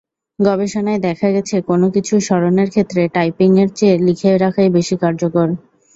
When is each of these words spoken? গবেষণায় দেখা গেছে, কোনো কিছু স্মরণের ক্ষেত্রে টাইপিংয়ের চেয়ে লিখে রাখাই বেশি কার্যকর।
গবেষণায় 0.39 1.01
দেখা 1.07 1.27
গেছে, 1.35 1.55
কোনো 1.69 1.87
কিছু 1.95 2.13
স্মরণের 2.19 2.69
ক্ষেত্রে 2.69 3.01
টাইপিংয়ের 3.15 3.69
চেয়ে 3.77 3.95
লিখে 4.07 4.31
রাখাই 4.37 4.69
বেশি 4.77 4.95
কার্যকর। 5.03 5.47